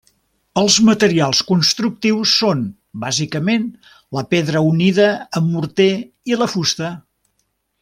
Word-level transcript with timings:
Els 0.59 0.77
materials 0.85 1.41
constructius 1.49 2.33
són 2.43 2.63
bàsicament 3.05 3.69
la 4.19 4.25
pedra 4.33 4.65
unida 4.71 5.07
amb 5.43 5.53
morter 5.59 5.91
i 6.33 6.41
la 6.43 6.49
fusta. 6.57 6.91